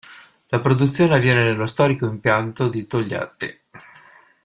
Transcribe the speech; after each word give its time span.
La 0.47 0.59
produzione 0.59 1.13
avviene 1.13 1.43
nello 1.43 1.67
storico 1.67 2.07
impianto 2.07 2.69
di 2.69 2.87
Togliatti. 2.87 3.59